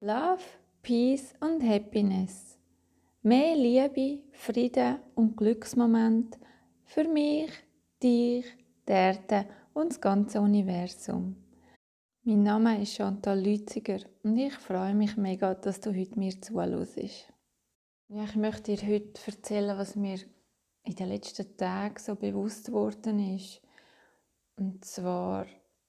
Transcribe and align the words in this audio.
Love, 0.00 0.44
Peace 0.80 1.34
und 1.40 1.60
Happiness. 1.60 2.56
Mehr 3.22 3.56
Liebe, 3.56 4.22
Frieden 4.30 5.00
und 5.16 5.36
Glücksmoment 5.36 6.38
für 6.84 7.02
mich, 7.02 7.50
dich, 8.00 8.46
die 8.86 8.92
Erde 8.92 9.46
und 9.74 9.90
das 9.90 10.00
ganze 10.00 10.40
Universum. 10.40 11.34
Mein 12.22 12.44
Name 12.44 12.80
ist 12.80 12.94
Chantal 12.94 13.40
Lütziger 13.40 13.98
und 14.22 14.38
ich 14.38 14.54
freue 14.54 14.94
mich 14.94 15.16
mega, 15.16 15.56
dass 15.56 15.80
du 15.80 15.92
heute 15.92 16.16
mir 16.16 16.40
zuhörst. 16.40 17.32
Ja, 18.06 18.22
ich 18.22 18.36
möchte 18.36 18.76
dir 18.76 18.86
heute 18.86 19.20
erzählen, 19.26 19.76
was 19.76 19.96
mir 19.96 20.20
in 20.84 20.94
den 20.94 21.08
letzten 21.08 21.56
Tagen 21.56 21.98
so 21.98 22.14
bewusst 22.14 22.70
worden 22.70 23.34
ist. 23.34 23.60
Und 24.54 24.84
zwar 24.84 25.46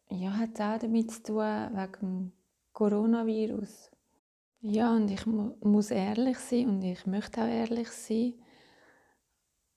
ja, 0.09 0.35
hat 0.35 0.55
es 0.55 0.61
auch 0.61 0.79
damit 0.79 1.11
zu 1.11 1.21
tun, 1.21 1.69
wegen 1.75 2.31
Coronavirus. 2.73 3.91
Ja, 4.61 4.93
und 4.93 5.09
ich 5.09 5.25
mu 5.25 5.55
muss 5.61 5.89
ehrlich 5.89 6.37
sein 6.37 6.67
und 6.67 6.83
ich 6.83 7.05
möchte 7.05 7.41
auch 7.41 7.47
ehrlich 7.47 7.87
sein. 7.89 8.33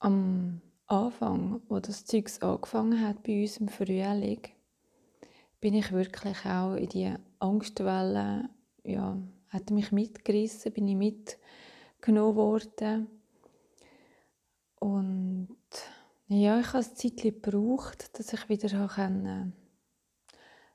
Am 0.01 0.61
Anfang, 0.87 1.63
wo 1.69 1.79
das 1.79 2.05
Zeug 2.05 2.29
angefangen 2.41 3.01
hat 3.01 3.23
bei 3.23 3.43
uns 3.43 3.59
im 3.59 3.69
Frühling, 3.69 4.41
bin 5.61 5.75
ich 5.75 5.93
wirklich 5.93 6.45
auch 6.47 6.75
in 6.75 6.89
die 6.89 7.15
Angstwelle, 7.39 8.51
ja, 8.83 9.17
hat 9.51 9.71
mich 9.71 9.93
mitgerissen, 9.93 10.73
bin 10.73 10.89
ich 10.89 10.97
mitgenommen 10.97 12.35
worden. 12.35 13.07
Und 14.81 15.57
ja, 16.27 16.59
ich 16.59 16.67
habe 16.73 16.79
ein 16.79 16.97
Zeit 16.97 17.19
gebraucht, 17.19 18.19
dass 18.19 18.33
ich 18.33 18.49
wieder 18.49 18.89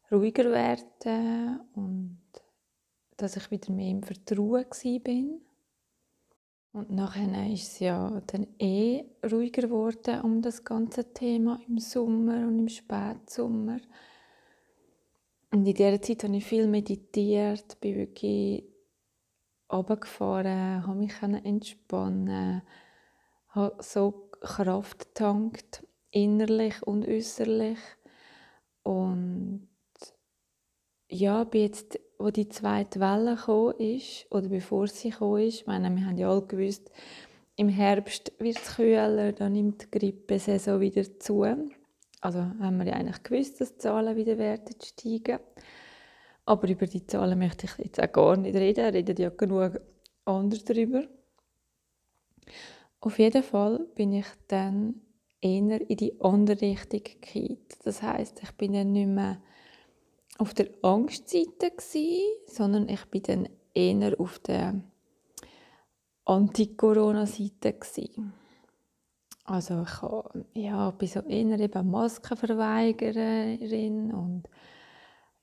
ruhiger 0.09 0.49
werden 0.49 1.59
und 1.73 2.26
dass 3.17 3.35
ich 3.35 3.51
wieder 3.51 3.71
mehr 3.71 3.91
im 3.91 4.03
Vertrauen 4.03 4.65
bin. 5.03 5.41
Und 6.71 6.91
nachher 6.91 7.51
ist 7.51 7.73
es 7.73 7.79
ja 7.79 8.21
dann 8.27 8.47
eh 8.59 9.03
ruhiger 9.29 9.63
geworden 9.63 10.21
um 10.21 10.41
das 10.41 10.63
ganze 10.63 11.11
Thema 11.11 11.59
im 11.67 11.79
Sommer 11.79 12.47
und 12.47 12.59
im 12.59 12.69
Spätsommer. 12.69 13.79
Und 15.51 15.65
in 15.65 15.73
dieser 15.73 16.01
Zeit 16.01 16.23
habe 16.23 16.37
ich 16.37 16.45
viel 16.45 16.67
meditiert, 16.67 17.79
bin 17.79 17.95
wirklich 17.95 18.63
runtergefahren, 19.71 20.85
habe 20.85 20.99
mich 20.99 21.19
entspannen, 21.21 22.61
habe 23.49 23.83
so 23.83 24.29
Kraft 24.39 24.99
getankt, 24.99 25.85
innerlich 26.11 26.83
und 26.83 27.07
äußerlich. 27.07 27.79
Und 28.83 29.67
ja, 31.09 31.43
bin 31.45 31.61
jetzt 31.61 31.99
wo 32.19 32.31
die 32.31 32.49
zweite 32.49 32.99
Welle 32.99 33.35
gekommen 33.35 33.75
ist, 33.79 34.25
oder 34.31 34.49
bevor 34.49 34.87
sie 34.87 35.11
gekommen 35.11 35.43
ist, 35.43 35.61
ich 35.61 35.67
meine, 35.67 35.89
wir 35.95 36.05
haben 36.05 36.17
ja 36.17 36.29
alle 36.29 36.45
gewusst, 36.45 36.91
im 37.55 37.69
Herbst 37.69 38.33
wird 38.39 38.57
es 38.57 38.75
kühler, 38.75 39.31
dann 39.31 39.53
nimmt 39.53 39.83
die 39.83 39.99
Grippesaison 39.99 40.79
wieder 40.79 41.19
zu. 41.19 41.43
Also 42.21 42.39
haben 42.39 42.77
wir 42.77 42.85
ja 42.85 42.93
eigentlich 42.93 43.23
gewusst, 43.23 43.59
dass 43.61 43.73
die 43.73 43.79
Zahlen 43.79 44.15
wieder 44.15 44.37
werden 44.37 44.75
steigen. 44.83 45.39
Aber 46.45 46.67
über 46.69 46.85
die 46.85 47.05
Zahlen 47.05 47.39
möchte 47.39 47.65
ich 47.65 47.85
jetzt 47.85 48.01
auch 48.01 48.11
gar 48.11 48.37
nicht 48.37 48.55
reden, 48.55 48.85
reden 48.93 49.17
ja 49.17 49.29
genug 49.29 49.81
anders 50.25 50.63
darüber. 50.63 51.03
Auf 52.99 53.19
jeden 53.19 53.43
Fall 53.43 53.79
bin 53.95 54.13
ich 54.13 54.27
dann 54.47 55.01
eher 55.41 55.89
in 55.89 55.97
die 55.97 56.19
andere 56.21 56.61
Richtung 56.61 57.03
gekehrt. 57.03 57.77
Das 57.83 58.01
heißt, 58.01 58.41
ich 58.43 58.51
bin 58.53 58.73
dann 58.73 58.91
nicht 58.91 59.07
mehr 59.07 59.41
auf 60.37 60.53
der 60.53 60.69
Angstseite, 60.81 61.71
sondern 62.47 62.89
ich 62.89 63.05
bin 63.05 63.23
dann 63.23 63.47
eher 63.73 64.19
auf 64.19 64.39
der 64.39 64.81
Anti-Corona-Seite. 66.25 67.79
Also 69.45 69.83
ich 69.83 70.01
habe, 70.01 70.45
ja, 70.53 70.91
bin 70.91 71.07
so 71.07 71.21
eher 71.21 71.57
eben 71.59 71.89
Maskenverweigerin 71.89 74.13
und 74.13 74.43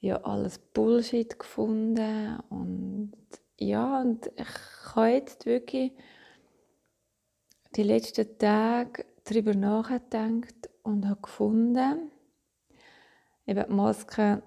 ja, 0.00 0.22
alles 0.22 0.58
Bullshit 0.58 1.38
gefunden 1.38 2.38
und 2.50 3.14
ja, 3.58 4.02
und 4.02 4.30
ich 4.36 4.94
habe 4.94 5.08
jetzt 5.08 5.46
wirklich 5.46 5.92
die 7.76 7.82
letzten 7.82 8.38
Tage 8.38 9.06
darüber 9.24 9.54
nachgedacht 9.54 10.68
und 10.82 11.08
habe 11.08 11.22
gefunden, 11.22 12.10
eben 13.46 13.64
die 13.66 13.72
Maske 13.72 14.42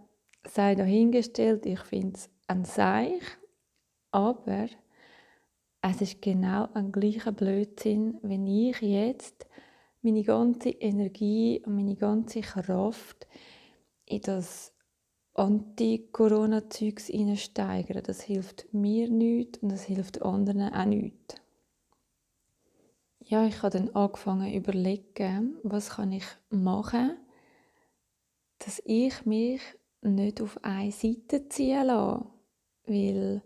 sei 0.49 0.75
dahingestellt, 0.75 1.65
ich 1.65 1.79
finde 1.81 2.15
es 2.15 2.29
ein 2.47 2.65
Seich, 2.65 3.21
aber 4.11 4.67
es 5.81 6.01
ist 6.01 6.21
genau 6.21 6.69
ein 6.73 6.91
gleicher 6.91 7.31
Blödsinn, 7.31 8.17
wenn 8.21 8.47
ich 8.47 8.81
jetzt 8.81 9.47
meine 10.01 10.23
ganze 10.23 10.69
Energie 10.69 11.61
und 11.65 11.75
meine 11.75 11.95
ganze 11.95 12.41
Kraft 12.41 13.27
in 14.05 14.21
das 14.21 14.73
Anti-Corona-Zeugs 15.33 17.11
steigere. 17.35 18.01
Das 18.01 18.21
hilft 18.21 18.73
mir 18.73 19.09
nicht 19.09 19.61
und 19.61 19.69
das 19.69 19.83
hilft 19.83 20.21
anderen 20.21 20.73
auch 20.73 20.85
nicht. 20.85 21.41
Ja, 23.19 23.45
ich 23.45 23.61
habe 23.61 23.77
dann 23.77 23.89
angefangen 23.89 24.53
überlegen, 24.53 25.57
was 25.63 25.91
kann 25.91 26.11
ich 26.11 26.25
machen, 26.49 27.17
dass 28.59 28.81
ich 28.85 29.25
mich 29.25 29.61
nicht 30.01 30.41
auf 30.41 30.63
eine 30.63 30.91
Seite 30.91 31.47
ziehen 31.49 31.87
lassen, 31.87 32.29
weil 32.85 33.41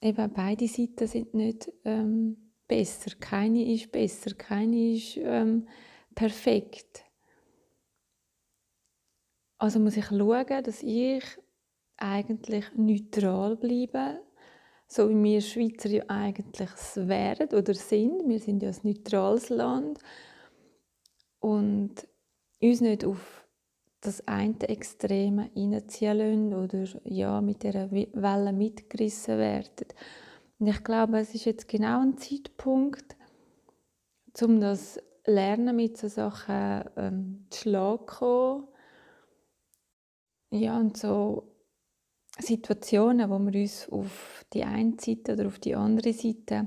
eben 0.00 0.32
beide 0.32 0.68
Seiten 0.68 1.06
sind 1.06 1.34
nicht 1.34 1.72
ähm, 1.84 2.52
besser. 2.66 3.12
Keine 3.18 3.72
ist 3.72 3.92
besser, 3.92 4.34
keine 4.34 4.94
ist 4.94 5.16
ähm, 5.16 5.68
perfekt. 6.14 7.04
Also 9.58 9.78
muss 9.78 9.96
ich 9.96 10.06
schauen, 10.06 10.64
dass 10.64 10.82
ich 10.82 11.22
eigentlich 11.96 12.64
neutral 12.74 13.56
bleibe, 13.56 14.20
so 14.88 15.08
wie 15.08 15.22
wir 15.22 15.40
Schweizer 15.40 15.88
ja 15.88 16.04
eigentlich 16.08 16.70
wären 16.96 17.48
oder 17.50 17.74
sind. 17.74 18.28
Wir 18.28 18.40
sind 18.40 18.62
ja 18.62 18.70
ein 18.70 18.76
neutrales 18.82 19.50
Land 19.50 20.00
und 21.38 21.94
uns 22.60 22.80
nicht 22.80 23.04
auf 23.04 23.41
das 24.02 24.26
eine 24.26 24.68
Extreme 24.68 25.50
reinziehen 25.56 26.18
lassen 26.18 26.54
oder 26.54 26.84
ja, 27.04 27.40
mit 27.40 27.62
dieser 27.62 27.90
Welle 27.90 28.52
mitgerissen 28.52 29.38
werden. 29.38 29.86
Und 30.58 30.66
ich 30.66 30.84
glaube, 30.84 31.20
es 31.20 31.34
ist 31.34 31.46
jetzt 31.46 31.68
genau 31.68 32.02
ein 32.02 32.18
Zeitpunkt, 32.18 33.16
um 34.42 34.60
das 34.60 35.00
Lernen 35.24 35.76
mit 35.76 35.96
so 35.96 36.08
Sachen 36.08 36.84
ähm, 36.96 37.46
zu 37.50 37.60
schlagen 37.60 38.66
Ja, 40.50 40.78
und 40.78 40.96
so 40.96 41.48
Situationen, 42.38 43.30
wo 43.30 43.38
wir 43.38 43.60
uns 43.60 43.88
auf 43.88 44.44
die 44.52 44.64
eine 44.64 44.96
Seite 44.98 45.34
oder 45.34 45.46
auf 45.46 45.60
die 45.60 45.76
andere 45.76 46.12
Seite 46.12 46.66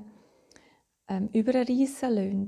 ähm, 1.09 1.29
überreissen 1.33 2.13
lassen, 2.13 2.47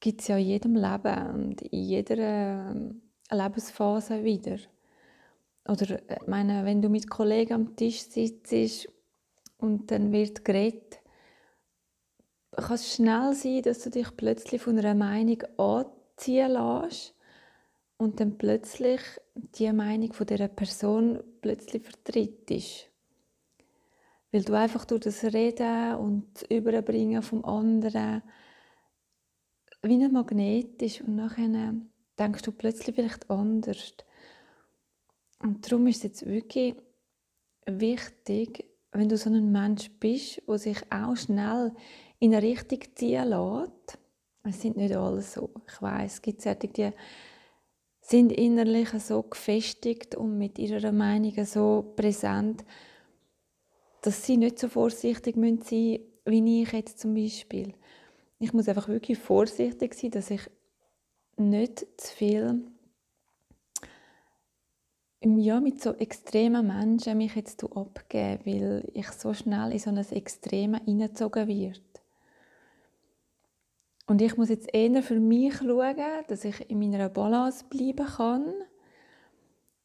gibt 0.00 0.20
es 0.20 0.28
ja 0.28 0.36
in 0.36 0.46
jedem 0.46 0.74
Leben 0.74 1.34
und 1.34 1.62
in 1.62 1.82
jeder 1.82 2.18
ähm, 2.18 3.03
Lebensphase 3.30 4.22
wieder. 4.24 4.58
Oder 5.66 6.08
äh, 6.08 6.18
meine, 6.26 6.64
wenn 6.64 6.82
du 6.82 6.88
mit 6.88 7.08
Kollegen 7.08 7.54
am 7.54 7.76
Tisch 7.76 8.02
sitzt 8.02 8.88
und 9.58 9.90
dann 9.90 10.12
wird 10.12 10.44
geredet, 10.44 11.00
kann 12.52 12.74
es 12.74 12.94
schnell 12.94 13.34
sein, 13.34 13.62
dass 13.62 13.80
du 13.80 13.90
dich 13.90 14.16
plötzlich 14.16 14.62
von 14.62 14.78
einer 14.78 14.94
Meinung 14.94 15.42
anziehen 15.56 16.52
lässt 16.52 17.14
und 17.96 18.20
dann 18.20 18.36
plötzlich 18.38 19.00
die 19.34 19.72
Meinung 19.72 20.12
von 20.12 20.26
dieser 20.26 20.48
Person 20.48 21.22
plötzlich 21.40 21.82
vertrittst. 21.82 22.88
Weil 24.30 24.42
du 24.42 24.54
einfach 24.54 24.84
durch 24.84 25.02
das 25.02 25.24
Reden 25.24 25.94
und 25.96 26.42
Überbringen 26.50 27.22
vom 27.22 27.44
anderen 27.44 28.22
wie 29.82 30.02
ein 30.02 30.12
Magnet 30.12 30.80
ist 30.82 31.02
und 31.02 31.16
nachher 31.16 31.74
denkst 32.18 32.42
du 32.42 32.52
plötzlich 32.52 32.94
vielleicht 32.94 33.30
anders. 33.30 33.94
Und 35.40 35.70
darum 35.70 35.86
ist 35.86 35.98
es 35.98 36.02
jetzt 36.04 36.26
wirklich 36.26 36.74
wichtig, 37.66 38.64
wenn 38.92 39.08
du 39.08 39.16
so 39.16 39.30
ein 39.30 39.50
Mensch 39.50 39.90
bist, 39.98 40.42
der 40.46 40.58
sich 40.58 40.78
auch 40.90 41.16
schnell 41.16 41.72
in 42.18 42.34
eine 42.34 42.46
Richtung 42.46 42.80
ziehen 42.94 43.28
lässt. 43.28 43.98
Es 44.44 44.60
sind 44.60 44.76
nicht 44.76 44.94
alle 44.94 45.22
so. 45.22 45.50
Ich 45.66 45.82
weiß, 45.82 46.14
es 46.14 46.22
gibt 46.22 46.42
solche, 46.42 46.68
die 46.68 46.90
sind 48.00 48.32
innerlich 48.32 48.90
so 48.90 49.22
gefestigt 49.22 50.14
und 50.14 50.38
mit 50.38 50.58
ihrer 50.58 50.92
Meinung 50.92 51.44
so 51.44 51.94
präsent, 51.96 52.64
dass 54.02 54.24
sie 54.24 54.36
nicht 54.36 54.58
so 54.58 54.68
vorsichtig 54.68 55.34
sein 55.34 55.40
müssen, 55.40 55.98
wie 56.26 56.62
ich 56.62 56.72
jetzt 56.72 56.98
zum 56.98 57.14
Beispiel. 57.14 57.72
Ich 58.38 58.52
muss 58.52 58.68
einfach 58.68 58.88
wirklich 58.88 59.18
vorsichtig 59.18 59.94
sein, 59.94 60.10
dass 60.10 60.30
ich 60.30 60.42
nicht 61.38 61.86
zu 61.96 62.14
viel 62.16 62.64
ja, 65.22 65.58
mit 65.60 65.80
so 65.80 65.94
extremen 65.94 66.66
Menschen 66.66 67.16
mich 67.16 67.34
jetzt 67.34 67.64
abgeben, 67.64 68.44
weil 68.44 68.90
ich 68.92 69.08
so 69.08 69.32
schnell 69.32 69.72
in 69.72 69.78
so 69.78 69.90
ein 69.90 69.96
Extreme 69.96 70.80
hineingezogen 70.84 71.48
werde. 71.48 71.80
Und 74.06 74.20
ich 74.20 74.36
muss 74.36 74.50
jetzt 74.50 74.68
eher 74.74 75.02
für 75.02 75.18
mich 75.18 75.56
schauen, 75.56 75.96
dass 76.28 76.44
ich 76.44 76.68
in 76.68 76.78
meiner 76.78 77.08
Balance 77.08 77.64
bleiben 77.70 78.06
kann, 78.06 78.52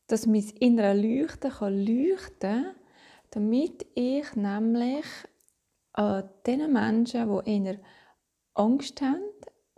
dass 0.07 0.27
mein 0.27 0.43
innerer 0.59 0.93
Leuchten 0.93 1.51
kann 1.51 1.85
leuchten 1.85 2.75
damit 3.31 3.85
ich 3.93 4.35
nämlich 4.35 5.05
an 5.93 6.29
den 6.45 6.71
Menschen, 6.73 7.43
die 7.45 7.51
eher 7.51 7.79
Angst 8.55 9.01
haben 9.01 9.21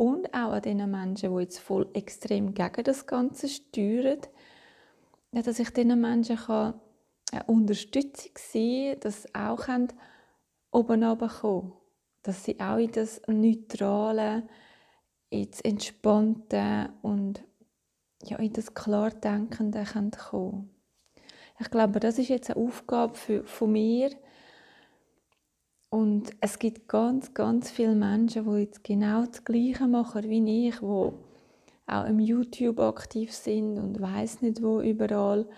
und 0.02 0.34
auch 0.34 0.54
an 0.54 0.64
den 0.64 0.90
Menschen, 0.90 1.36
die 1.36 1.42
jetzt 1.44 1.60
voll 1.60 1.88
extrem 1.94 2.56
gegen 2.56 2.84
das 2.84 3.06
Ganze 3.06 3.48
steuern, 3.48 4.18
dass 5.32 5.60
ich 5.60 5.70
diesen 5.70 6.02
Menschen 6.02 6.38
kann 6.38 6.82
eine 7.32 7.44
Unterstützung 7.46 8.32
sein 8.36 8.94
kann, 8.94 9.00
dass 9.02 9.24
sie 9.24 9.36
auch 9.36 9.68
oben 10.72 11.04
runterkommen 11.04 11.74
dass 12.24 12.44
sie 12.44 12.60
auch 12.60 12.78
in 12.78 12.92
das 12.92 13.22
Neutrale, 13.28 14.44
ins 15.30 15.62
Entspannte 15.62 16.90
und 17.02 17.44
ja, 18.24 18.38
in 18.38 18.54
das 18.54 18.74
Klardenkende 18.74 19.84
kommen 19.86 20.12
können. 20.12 20.76
Ich 21.60 21.72
glaube, 21.72 22.00
das 22.00 22.20
ist 22.20 22.30
jetzt 22.30 22.52
eine 22.52 22.64
Aufgabe 22.64 23.16
für, 23.16 23.44
von 23.44 23.72
mir. 23.72 24.12
Und 25.92 26.32
es 26.40 26.58
gibt 26.58 26.88
ganz, 26.88 27.34
ganz 27.34 27.70
viele 27.70 27.96
Menschen, 27.96 28.46
die 28.46 28.62
jetzt 28.62 28.82
genau 28.82 29.26
das 29.26 29.44
Gleiche 29.44 29.88
machen 29.88 30.24
wie 30.30 30.70
ich, 30.70 30.80
die 30.80 30.86
auch 30.86 32.06
im 32.08 32.20
YouTube 32.20 32.80
aktiv 32.80 33.34
sind 33.34 33.78
und 33.78 34.00
weiß 34.00 34.42
nicht 34.42 34.64
wo 34.64 34.80
überall, 34.80 35.50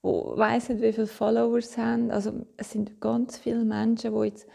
wo 0.00 0.36
weiß 0.36 0.68
nicht 0.68 0.82
wie 0.82 0.92
viele 0.92 1.08
Followers 1.08 1.76
haben. 1.76 2.12
Also 2.12 2.46
es 2.56 2.70
sind 2.70 3.00
ganz 3.00 3.36
viele 3.38 3.64
Menschen, 3.64 4.14
die 4.14 4.26
jetzt 4.26 4.46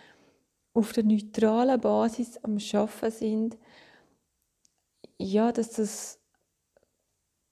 auf 0.73 0.93
der 0.93 1.03
neutralen 1.03 1.81
Basis 1.81 2.37
am 2.45 2.57
Schaffen 2.57 3.11
sind, 3.11 3.57
ja, 5.17 5.51
dass 5.51 5.71
das 5.71 6.21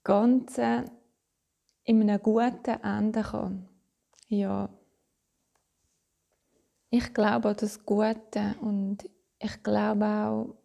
Ganze 0.05 0.85
in 1.83 2.01
einem 2.01 2.23
guten 2.23 2.81
Ende 2.81 3.21
kann. 3.21 3.67
Ja. 4.29 4.69
Ich 6.97 7.13
glaube 7.13 7.49
an 7.49 7.57
das 7.59 7.85
Gute 7.85 8.55
und 8.61 8.99
ich 9.37 9.63
glaube 9.63 10.05
auch 10.05 10.55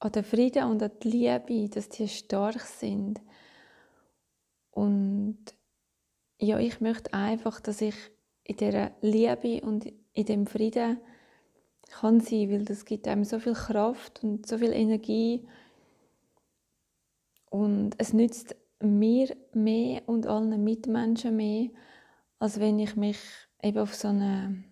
an 0.00 0.12
den 0.12 0.22
Frieden 0.22 0.64
und 0.64 0.82
an 0.82 0.90
die 1.02 1.08
Liebe, 1.08 1.70
dass 1.70 1.88
die 1.88 2.08
stark 2.08 2.60
sind. 2.60 3.22
Und 4.70 5.38
ja, 6.38 6.58
ich 6.58 6.82
möchte 6.82 7.14
einfach, 7.14 7.58
dass 7.60 7.80
ich 7.80 7.94
in 8.44 8.58
dieser 8.58 8.90
Liebe 9.00 9.62
und 9.64 9.90
in 10.12 10.26
dem 10.26 10.46
Frieden 10.46 10.98
kann 11.88 12.20
sein, 12.20 12.50
weil 12.50 12.66
das 12.66 12.84
gibt 12.84 13.08
einem 13.08 13.24
so 13.24 13.40
viel 13.40 13.54
Kraft 13.54 14.22
und 14.22 14.46
so 14.46 14.58
viel 14.58 14.74
Energie 14.74 15.48
und 17.48 17.94
es 17.96 18.12
nützt 18.12 18.54
mir 18.78 19.34
mehr 19.54 20.02
und 20.06 20.26
allen 20.26 20.62
Mitmenschen 20.62 21.34
mehr, 21.36 21.70
als 22.40 22.60
wenn 22.60 22.78
ich 22.78 22.94
mich 22.94 23.18
eben 23.62 23.78
auf 23.78 23.94
so 23.94 24.08
eine 24.08 24.64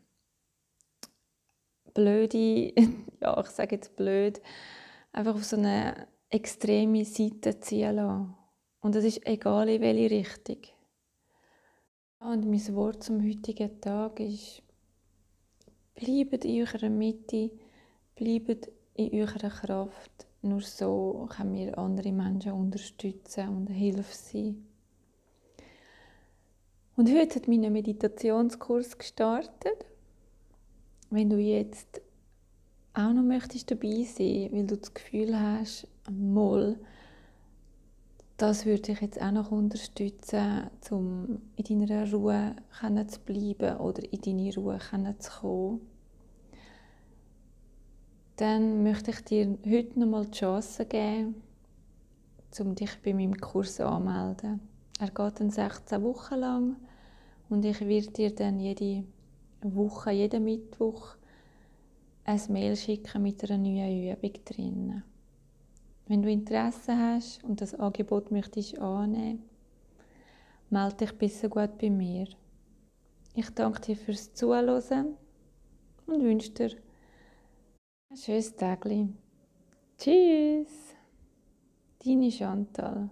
blöde, 1.96 2.72
ja 3.22 3.40
ich 3.40 3.46
sage 3.46 3.76
jetzt 3.76 3.96
blöd, 3.96 4.40
einfach 5.12 5.34
auf 5.34 5.44
so 5.44 5.56
eine 5.56 6.06
extreme 6.28 7.04
Seite 7.04 7.58
ziehen 7.60 7.96
lasse. 7.96 8.28
Und 8.80 8.94
das 8.94 9.04
ist 9.04 9.26
egal 9.26 9.68
in 9.68 9.80
welche 9.80 10.10
Richtung. 10.10 10.58
Und 12.20 12.46
mein 12.46 12.74
Wort 12.74 13.02
zum 13.02 13.26
heutigen 13.26 13.80
Tag 13.80 14.20
ist, 14.20 14.62
bleibt 15.94 16.44
in 16.44 16.60
eurer 16.62 16.90
Mitte, 16.90 17.50
bleibt 18.14 18.68
in 18.94 19.12
eurer 19.20 19.50
Kraft. 19.50 20.26
Nur 20.42 20.60
so 20.60 21.26
können 21.30 21.54
wir 21.54 21.78
andere 21.78 22.12
Menschen 22.12 22.52
unterstützen 22.52 23.48
und 23.48 23.66
Hilfe 23.68 24.14
sein. 24.14 24.66
Und 26.96 27.10
heute 27.10 27.36
hat 27.36 27.48
mein 27.48 27.72
Meditationskurs 27.72 28.96
gestartet. 28.96 29.86
Wenn 31.10 31.30
du 31.30 31.36
jetzt 31.36 32.00
auch 32.94 33.12
noch 33.12 33.22
möchtest 33.22 33.70
dabei 33.70 34.04
sein, 34.04 34.48
weil 34.52 34.66
du 34.66 34.76
das 34.76 34.92
Gefühl 34.92 35.38
hast, 35.38 35.86
mal, 36.10 36.78
das 38.36 38.66
würde 38.66 38.92
ich 38.92 39.00
jetzt 39.00 39.20
auch 39.20 39.30
noch 39.30 39.50
unterstützen, 39.50 40.70
um 40.90 41.40
in 41.56 41.86
deiner 41.86 42.10
Ruhe 42.10 42.56
zu 43.06 43.20
bleiben 43.20 43.76
oder 43.78 44.02
in 44.12 44.20
deine 44.20 44.54
Ruhe 44.54 44.78
zu 45.18 45.30
kommen. 45.40 45.80
Dann 48.36 48.82
möchte 48.82 49.12
ich 49.12 49.20
dir 49.22 49.56
heute 49.66 49.98
noch 49.98 50.06
mal 50.06 50.26
die 50.26 50.38
Chance 50.38 50.84
geben, 50.84 51.36
um 52.58 52.74
dich 52.74 52.90
bei 53.02 53.14
meinem 53.14 53.36
Kurs 53.36 53.80
anzumelden. 53.80 54.60
Er 54.98 55.10
geht 55.10 55.40
dann 55.40 55.50
16 55.50 56.02
Wochen 56.02 56.34
lang 56.34 56.76
und 57.48 57.64
ich 57.64 57.80
werde 57.80 58.10
dir 58.10 58.34
dann 58.34 58.58
jede 58.58 59.04
Woche, 59.74 60.10
jeden 60.10 60.44
Mittwoch 60.44 61.16
ein 62.24 62.40
Mail 62.48 62.76
schicken 62.76 63.22
mit 63.22 63.42
einer 63.44 63.58
neuen 63.58 64.12
Übung 64.12 64.44
drin. 64.44 65.02
Wenn 66.08 66.22
du 66.22 66.30
Interesse 66.30 66.96
hast 66.96 67.42
und 67.44 67.60
das 67.60 67.74
Angebot 67.74 68.30
möchtest 68.30 68.78
annehmen, 68.78 69.42
melde 70.70 70.96
dich 70.96 71.12
besser 71.12 71.48
gut 71.48 71.78
bei 71.78 71.90
mir. 71.90 72.26
Ich 73.34 73.50
danke 73.50 73.80
dir 73.80 73.96
fürs 73.96 74.32
Zuhören 74.34 75.16
und 76.06 76.22
wünsche 76.22 76.50
dir 76.50 76.70
ein 78.10 78.16
schönes 78.16 78.54
Tag. 78.54 78.86
Tschüss, 79.98 80.94
deine 82.04 82.30
Chantal. 82.30 83.10